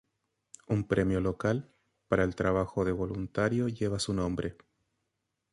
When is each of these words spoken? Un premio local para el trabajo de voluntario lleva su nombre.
Un 0.67 0.87
premio 0.87 1.21
local 1.21 1.69
para 2.07 2.23
el 2.23 2.33
trabajo 2.35 2.85
de 2.85 2.91
voluntario 2.91 3.67
lleva 3.67 3.99
su 3.99 4.15
nombre. 4.15 4.57